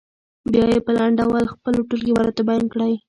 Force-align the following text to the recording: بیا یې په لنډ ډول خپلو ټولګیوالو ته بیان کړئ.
بیا 0.51 0.65
یې 0.73 0.79
په 0.85 0.91
لنډ 0.97 1.13
ډول 1.19 1.43
خپلو 1.53 1.79
ټولګیوالو 1.89 2.35
ته 2.37 2.41
بیان 2.47 2.65
کړئ. 2.73 2.93